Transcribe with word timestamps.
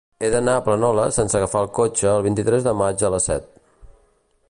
He 0.25 0.29
d'anar 0.35 0.53
a 0.59 0.63
Planoles 0.67 1.19
sense 1.19 1.37
agafar 1.39 1.63
el 1.67 1.71
cotxe 1.79 2.09
el 2.15 2.25
vint-i-tres 2.29 2.67
de 2.71 2.77
maig 2.83 3.07
a 3.07 3.13
les 3.17 3.31
set. 3.33 3.49